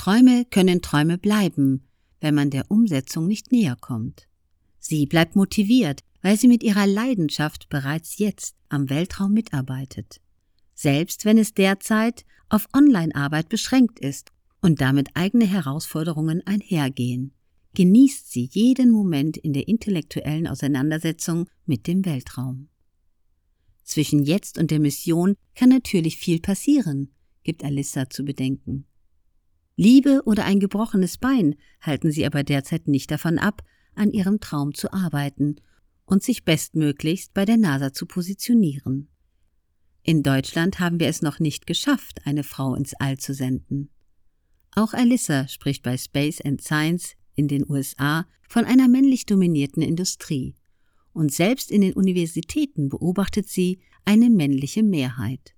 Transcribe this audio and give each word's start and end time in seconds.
Träume 0.00 0.46
können 0.46 0.80
Träume 0.80 1.18
bleiben, 1.18 1.86
wenn 2.20 2.34
man 2.34 2.48
der 2.48 2.70
Umsetzung 2.70 3.26
nicht 3.26 3.52
näher 3.52 3.76
kommt. 3.78 4.28
Sie 4.78 5.04
bleibt 5.04 5.36
motiviert, 5.36 6.00
weil 6.22 6.38
sie 6.38 6.48
mit 6.48 6.62
ihrer 6.62 6.86
Leidenschaft 6.86 7.68
bereits 7.68 8.16
jetzt 8.16 8.56
am 8.70 8.88
Weltraum 8.88 9.34
mitarbeitet. 9.34 10.22
Selbst 10.72 11.26
wenn 11.26 11.36
es 11.36 11.52
derzeit 11.52 12.24
auf 12.48 12.66
Online-Arbeit 12.74 13.50
beschränkt 13.50 14.00
ist 14.00 14.32
und 14.62 14.80
damit 14.80 15.10
eigene 15.12 15.44
Herausforderungen 15.44 16.40
einhergehen, 16.46 17.34
genießt 17.74 18.32
sie 18.32 18.48
jeden 18.50 18.92
Moment 18.92 19.36
in 19.36 19.52
der 19.52 19.68
intellektuellen 19.68 20.46
Auseinandersetzung 20.46 21.46
mit 21.66 21.86
dem 21.86 22.06
Weltraum. 22.06 22.70
Zwischen 23.84 24.24
jetzt 24.24 24.56
und 24.56 24.70
der 24.70 24.80
Mission 24.80 25.34
kann 25.54 25.68
natürlich 25.68 26.16
viel 26.16 26.40
passieren, 26.40 27.10
gibt 27.42 27.62
Alissa 27.62 28.08
zu 28.08 28.24
bedenken. 28.24 28.86
Liebe 29.80 30.20
oder 30.26 30.44
ein 30.44 30.60
gebrochenes 30.60 31.16
Bein 31.16 31.54
halten 31.80 32.12
sie 32.12 32.26
aber 32.26 32.42
derzeit 32.42 32.86
nicht 32.86 33.10
davon 33.10 33.38
ab, 33.38 33.62
an 33.94 34.10
ihrem 34.10 34.38
Traum 34.38 34.74
zu 34.74 34.92
arbeiten 34.92 35.56
und 36.04 36.22
sich 36.22 36.44
bestmöglichst 36.44 37.32
bei 37.32 37.46
der 37.46 37.56
NASA 37.56 37.94
zu 37.94 38.04
positionieren. 38.04 39.08
In 40.02 40.22
Deutschland 40.22 40.80
haben 40.80 41.00
wir 41.00 41.08
es 41.08 41.22
noch 41.22 41.38
nicht 41.38 41.66
geschafft, 41.66 42.26
eine 42.26 42.42
Frau 42.42 42.74
ins 42.74 42.92
All 42.92 43.16
zu 43.16 43.32
senden. 43.32 43.88
Auch 44.76 44.92
Alyssa 44.92 45.48
spricht 45.48 45.82
bei 45.82 45.96
Space 45.96 46.42
and 46.42 46.60
Science 46.60 47.14
in 47.34 47.48
den 47.48 47.64
USA 47.66 48.26
von 48.50 48.66
einer 48.66 48.86
männlich 48.86 49.24
dominierten 49.24 49.82
Industrie. 49.82 50.56
Und 51.14 51.32
selbst 51.32 51.70
in 51.70 51.80
den 51.80 51.94
Universitäten 51.94 52.90
beobachtet 52.90 53.48
sie 53.48 53.80
eine 54.04 54.28
männliche 54.28 54.82
Mehrheit. 54.82 55.54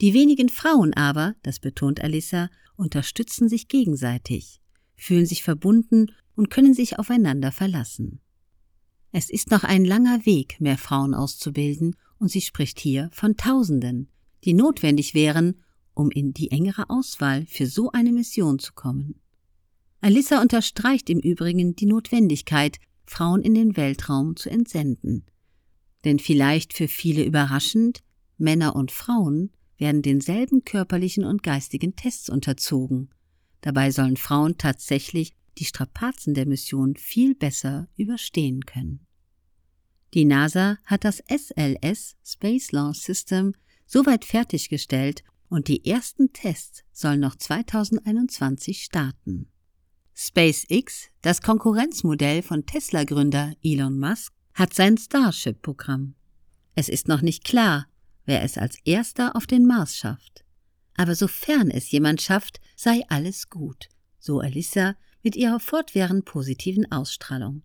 Die 0.00 0.14
wenigen 0.14 0.48
Frauen 0.48 0.94
aber, 0.94 1.34
das 1.42 1.58
betont 1.58 2.00
Alyssa, 2.00 2.50
unterstützen 2.76 3.48
sich 3.48 3.66
gegenseitig, 3.68 4.60
fühlen 4.96 5.26
sich 5.26 5.42
verbunden 5.42 6.12
und 6.36 6.50
können 6.50 6.72
sich 6.72 6.98
aufeinander 6.98 7.50
verlassen. 7.50 8.20
Es 9.10 9.30
ist 9.30 9.50
noch 9.50 9.64
ein 9.64 9.84
langer 9.84 10.24
Weg, 10.24 10.60
mehr 10.60 10.78
Frauen 10.78 11.14
auszubilden, 11.14 11.96
und 12.18 12.30
sie 12.30 12.40
spricht 12.40 12.78
hier 12.80 13.10
von 13.12 13.36
Tausenden, 13.36 14.08
die 14.44 14.54
notwendig 14.54 15.14
wären, 15.14 15.62
um 15.94 16.10
in 16.10 16.32
die 16.32 16.50
engere 16.50 16.90
Auswahl 16.90 17.46
für 17.46 17.66
so 17.66 17.90
eine 17.90 18.12
Mission 18.12 18.58
zu 18.58 18.72
kommen. 18.74 19.20
Alissa 20.00 20.40
unterstreicht 20.40 21.10
im 21.10 21.18
Übrigen 21.18 21.74
die 21.74 21.86
Notwendigkeit, 21.86 22.78
Frauen 23.04 23.42
in 23.42 23.54
den 23.54 23.76
Weltraum 23.76 24.36
zu 24.36 24.48
entsenden. 24.48 25.24
Denn 26.04 26.20
vielleicht 26.20 26.72
für 26.72 26.86
viele 26.86 27.24
überraschend, 27.24 28.02
Männer 28.36 28.76
und 28.76 28.92
Frauen 28.92 29.50
werden 29.78 30.02
denselben 30.02 30.64
körperlichen 30.64 31.24
und 31.24 31.42
geistigen 31.42 31.96
Tests 31.96 32.28
unterzogen. 32.28 33.10
Dabei 33.60 33.90
sollen 33.90 34.16
Frauen 34.16 34.58
tatsächlich 34.58 35.32
die 35.58 35.64
Strapazen 35.64 36.34
der 36.34 36.46
Mission 36.46 36.96
viel 36.96 37.34
besser 37.34 37.88
überstehen 37.96 38.66
können. 38.66 39.06
Die 40.14 40.24
NASA 40.24 40.78
hat 40.84 41.04
das 41.04 41.22
SLS 41.28 42.16
Space 42.24 42.72
Launch 42.72 43.00
System 43.00 43.54
soweit 43.86 44.24
fertiggestellt 44.24 45.22
und 45.48 45.68
die 45.68 45.84
ersten 45.84 46.32
Tests 46.32 46.84
sollen 46.92 47.20
noch 47.20 47.36
2021 47.36 48.82
starten. 48.82 49.50
SpaceX, 50.14 51.08
das 51.22 51.42
Konkurrenzmodell 51.42 52.42
von 52.42 52.66
Tesla-Gründer 52.66 53.54
Elon 53.62 53.98
Musk, 53.98 54.32
hat 54.54 54.74
sein 54.74 54.98
Starship-Programm. 54.98 56.14
Es 56.74 56.88
ist 56.88 57.06
noch 57.06 57.22
nicht 57.22 57.44
klar, 57.44 57.86
wer 58.28 58.42
es 58.42 58.58
als 58.58 58.78
erster 58.84 59.34
auf 59.34 59.46
den 59.46 59.66
Mars 59.66 59.96
schafft. 59.96 60.44
Aber 60.94 61.14
sofern 61.14 61.70
es 61.70 61.90
jemand 61.90 62.20
schafft, 62.20 62.60
sei 62.76 63.02
alles 63.08 63.48
gut, 63.48 63.88
so 64.18 64.40
Alyssa 64.40 64.96
mit 65.22 65.34
ihrer 65.34 65.58
fortwährend 65.58 66.26
positiven 66.26 66.92
Ausstrahlung. 66.92 67.62